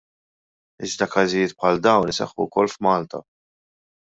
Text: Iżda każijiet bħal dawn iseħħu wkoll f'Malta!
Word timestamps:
Iżda 0.87 1.07
każijiet 1.15 1.53
bħal 1.59 1.77
dawn 1.89 2.13
iseħħu 2.15 2.47
wkoll 2.49 2.73
f'Malta! 2.73 3.23